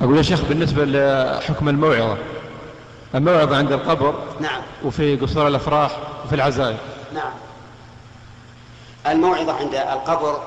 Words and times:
أقول 0.00 0.16
يا 0.16 0.22
شيخ 0.22 0.40
بالنسبة 0.42 0.84
لحكم 0.84 1.68
الموعظة 1.68 2.18
الموعظة 3.14 3.56
عند 3.56 3.72
القبر 3.72 4.24
نعم. 4.40 4.62
وفي 4.84 5.16
قصور 5.16 5.48
الأفراح 5.48 5.98
وفي 6.24 6.34
العزائم. 6.34 6.78
نعم. 7.14 7.32
الموعظة 9.06 9.52
عند 9.52 9.74
القبر 9.74 10.42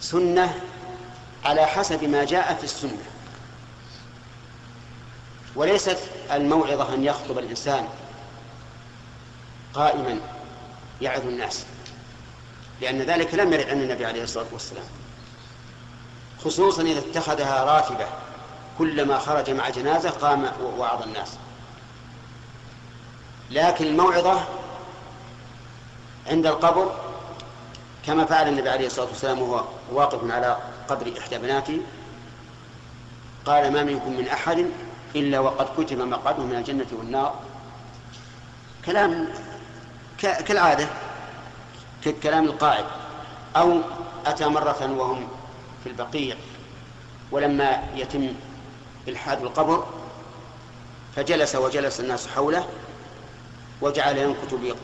سنة 0.00 0.54
على 1.44 1.66
حسب 1.66 2.04
ما 2.04 2.24
جاء 2.24 2.54
في 2.54 2.64
السنة. 2.64 2.98
وليست 5.56 5.98
الموعظة 6.32 6.94
أن 6.94 7.04
يخطب 7.04 7.38
الإنسان 7.38 7.84
قائما 9.74 10.18
يعظ 11.00 11.20
الناس 11.26 11.64
لأن 12.80 13.02
ذلك 13.02 13.34
لم 13.34 13.52
يرد 13.52 13.68
عن 13.68 13.82
النبي 13.82 14.06
عليه 14.06 14.22
الصلاة 14.22 14.46
والسلام. 14.52 14.84
خصوصا 16.44 16.82
إذا 16.82 16.98
اتخذها 16.98 17.64
راتبة. 17.64 18.06
كلما 18.78 19.18
خرج 19.18 19.50
مع 19.50 19.68
جنازة 19.70 20.10
قام 20.10 20.52
ووعظ 20.62 21.02
الناس. 21.02 21.36
لكن 23.50 23.86
الموعظة 23.86 24.44
عند 26.26 26.46
القبر 26.46 26.94
كما 28.06 28.24
فعل 28.24 28.48
النبي 28.48 28.70
عليه 28.70 28.86
الصلاة 28.86 29.06
والسلام 29.06 29.42
وهو 29.42 29.64
واقف 29.92 30.30
على 30.30 30.58
قبر 30.88 31.12
إحدى 31.18 31.38
بناته 31.38 31.80
قال 33.46 33.72
ما 33.72 33.82
منكم 33.82 34.16
من 34.16 34.28
أحد 34.28 34.66
إلا 35.16 35.40
وقد 35.40 35.84
كتب 35.84 35.98
مقعده 35.98 36.42
من 36.42 36.56
الجنة 36.56 36.86
والنار. 36.92 37.34
كلام 38.86 39.28
كالعادة 40.18 40.88
كالكلام 42.04 42.44
القاعد. 42.44 42.84
أو 43.56 43.80
أتى 44.26 44.46
مرة 44.46 44.92
وهم 44.96 45.28
في 45.84 45.90
البقيع 45.90 46.36
ولما 47.30 47.82
يتم 47.94 48.28
إلحاد 49.08 49.42
القبر 49.42 49.86
فجلس 51.16 51.54
وجلس 51.54 52.00
الناس 52.00 52.28
حوله 52.28 52.68
وجعل 53.80 54.18
ينكت 54.18 54.76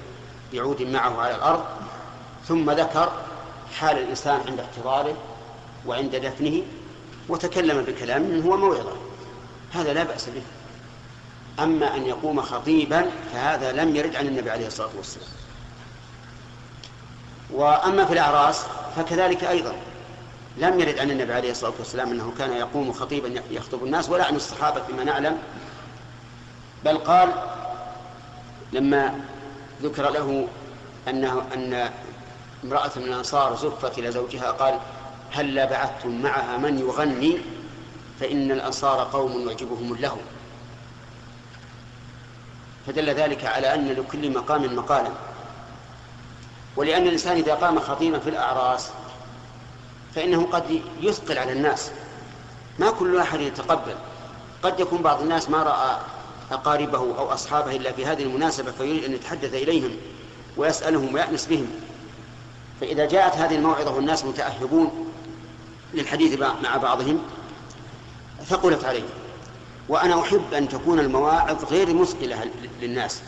بعود 0.52 0.83
معه 0.83 1.20
على 1.20 1.34
الأرض 1.34 1.64
ثم 2.48 2.70
ذكر 2.70 3.12
حال 3.78 3.98
الإنسان 3.98 4.41
عند 4.48 4.61
احتضاره 4.61 5.16
وعند 5.86 6.16
دفنه 6.16 6.62
وتكلم 7.28 7.83
بكلام 7.83 8.42
هو 8.42 8.56
موعظة 8.56 8.96
هذا 9.72 9.92
لا 9.92 10.05
بأس 10.05 10.28
به. 10.28 10.42
أما 11.64 11.96
أن 11.96 12.06
يقوم 12.06 12.42
خطيبا 12.42 13.11
فهذا 13.33 13.72
لم 13.72 13.96
يرد 13.96 14.17
عن 14.17 14.27
النبي 14.27 14.50
عليه 14.50 14.67
الصلاة 14.67 14.91
والسلام. 14.96 15.28
وأما 17.50 18.05
في 18.05 18.12
الأعراس 18.12 18.67
فكذلك 18.96 19.44
أيضا. 19.44 19.74
لم 20.61 20.80
يرد 20.80 20.98
عن 20.98 21.11
النبي 21.11 21.33
عليه 21.33 21.50
الصلاة 21.50 21.72
والسلام 21.78 22.11
أنه 22.11 22.33
كان 22.39 22.53
يقوم 22.53 22.92
خطيبا 22.92 23.42
يخطب 23.50 23.84
الناس 23.84 24.08
ولا 24.08 24.25
عن 24.27 24.36
الصحابة 24.36 24.80
فيما 24.83 25.05
نعلم. 25.05 25.39
بل 26.84 26.98
قال 26.98 27.28
لما 28.72 29.20
ذكر 29.83 30.11
له 30.11 30.48
أنه 31.08 31.42
أن 31.55 31.91
امرأة 32.64 32.91
من 32.97 33.02
الأنصار 33.02 33.56
زفت 33.56 33.98
إلى 33.98 34.12
زوجها 34.12 34.50
قال 34.50 34.78
هلا 35.33 35.64
بعثتم 35.64 36.22
معها 36.22 36.56
من 36.56 36.78
يغني 36.78 37.39
فإن 38.20 38.50
الأنصار 38.50 39.08
قوم 39.12 39.48
يعجبهم 39.48 39.92
اللهو. 39.92 40.19
فدل 42.86 43.11
ذلك 43.11 43.45
على 43.45 43.74
أن 43.74 43.89
لكل 43.89 44.30
مقام 44.30 44.77
مقالا. 44.77 45.11
ولأن 46.77 47.06
الإنسان 47.06 47.36
إذا 47.36 47.55
قام 47.55 47.80
خطيبا 47.80 48.19
في 48.19 48.30
الأعراس 48.30 48.91
فإنه 50.14 50.47
قد 50.53 50.80
يثقل 51.00 51.39
على 51.39 51.53
الناس. 51.53 51.91
ما 52.78 52.91
كل 52.91 53.16
أحد 53.16 53.41
يتقبل. 53.41 53.94
قد 54.62 54.80
يكون 54.80 55.02
بعض 55.02 55.22
الناس 55.22 55.50
ما 55.50 55.62
رأى 55.62 55.98
أقاربه 56.52 56.98
أو 56.98 57.33
أصحابه 57.33 57.77
إلا 57.77 57.92
في 57.92 58.06
هذه 58.06 58.22
المناسبة 58.22 58.70
فيريد 58.70 59.05
أن 59.05 59.12
يتحدث 59.12 59.55
إليهم 59.55 59.91
ويسألهم 60.56 61.14
ويأنس 61.14 61.46
بهم. 61.46 61.67
فإذا 62.80 63.07
جاءت 63.07 63.36
هذه 63.36 63.55
الموعظة 63.55 63.95
والناس 63.95 64.24
متأهبون 64.24 65.12
للحديث 65.95 66.40
مع 66.40 66.77
بعضهم 66.77 67.23
ثقلت 68.46 68.84
عليه 68.84 69.02
وأنا 69.89 70.20
أحب 70.20 70.55
أن 70.55 70.68
تكون 70.68 71.01
المواعظ 71.01 71.64
غير 71.64 71.95
مثقلة 71.95 72.51
للناس 72.80 73.20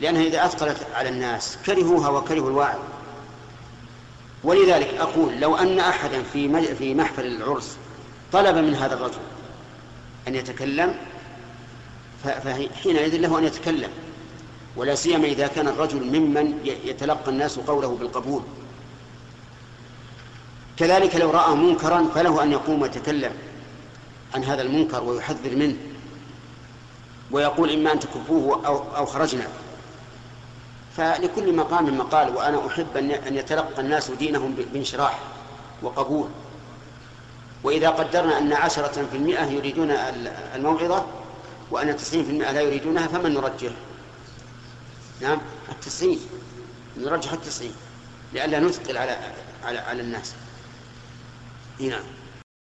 لأنها 0.00 0.22
إذا 0.22 0.44
أثقلت 0.44 0.86
على 0.94 1.08
الناس 1.08 1.58
كرهوها 1.66 2.08
وكرهوا 2.08 2.50
الواعظ. 2.50 2.78
ولذلك 4.46 4.94
أقول 4.94 5.40
لو 5.40 5.56
أن 5.56 5.78
أحدا 5.78 6.22
في 6.22 6.74
في 6.74 6.94
محفل 6.94 7.26
العرس 7.26 7.76
طلب 8.32 8.56
من 8.56 8.74
هذا 8.74 8.94
الرجل 8.94 9.18
أن 10.28 10.34
يتكلم 10.34 10.94
فحينئذ 12.24 13.16
له 13.16 13.38
أن 13.38 13.44
يتكلم. 13.44 13.90
ولا 14.76 14.94
سيما 14.94 15.26
إذا 15.26 15.46
كان 15.46 15.68
الرجل 15.68 16.20
ممن 16.20 16.58
يتلقى 16.84 17.30
الناس 17.30 17.58
قوله 17.58 17.88
بالقبول. 17.88 18.42
كذلك 20.76 21.16
لو 21.16 21.30
رأى 21.30 21.54
منكرا 21.54 22.08
فله 22.14 22.42
أن 22.42 22.52
يقوم 22.52 22.82
ويتكلم 22.82 23.32
عن 24.34 24.44
هذا 24.44 24.62
المنكر 24.62 25.04
ويحذر 25.04 25.56
منه 25.56 25.76
ويقول 27.30 27.70
إما 27.70 27.92
أن 27.92 27.98
تكفوه 27.98 28.66
أو, 28.66 28.96
أو 28.96 29.06
خرجنا. 29.06 29.48
فلكل 30.96 31.56
مقام 31.56 31.98
مقال 31.98 32.36
وأنا 32.36 32.66
أحب 32.66 32.96
أن 32.96 33.36
يتلقى 33.36 33.80
الناس 33.80 34.10
دينهم 34.10 34.54
بانشراح 34.54 35.18
وقبول. 35.82 36.28
وإذا 37.64 37.90
قدرنا 37.90 38.38
أن 38.38 38.52
عشرة 38.52 39.06
في 39.10 39.16
المئة 39.16 39.44
يريدون 39.44 39.90
الموعظة 40.54 41.06
وأن 41.70 41.96
تسعين 41.96 42.24
في 42.24 42.30
المئة 42.30 42.52
لا 42.52 42.60
يريدونها 42.60 43.06
فمن 43.06 43.34
نرجح 43.34 43.72
نعم 45.20 45.40
التسعين. 45.68 46.20
نرجح 46.96 47.32
التسعين 47.32 47.72
لئلا 48.32 48.60
نثقل 48.60 48.96
على 48.96 49.18
على 49.64 49.78
على 49.78 50.02
الناس. 50.02 50.34
نعم 51.80 52.02